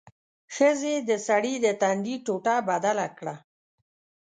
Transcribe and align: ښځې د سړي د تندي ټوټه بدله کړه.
ښځې 0.55 0.95
د 1.09 1.11
سړي 1.27 1.55
د 1.65 1.67
تندي 1.81 2.15
ټوټه 2.25 2.55
بدله 2.69 3.07
کړه. 3.17 3.35